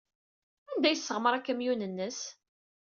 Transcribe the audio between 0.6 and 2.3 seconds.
Anda ay yesseɣmer akamyun-nnes?